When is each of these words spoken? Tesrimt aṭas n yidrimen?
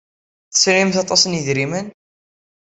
Tesrimt 0.51 0.95
aṭas 1.03 1.23
n 1.25 1.35
yidrimen? 1.37 1.87